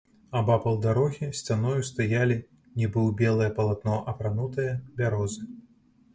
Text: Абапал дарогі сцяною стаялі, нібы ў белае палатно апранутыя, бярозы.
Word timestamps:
Абапал 0.37 0.77
дарогі 0.85 1.27
сцяною 1.39 1.81
стаялі, 1.89 2.39
нібы 2.79 2.99
ў 3.05 3.15
белае 3.21 3.51
палатно 3.61 4.01
апранутыя, 4.15 4.73
бярозы. 4.97 5.49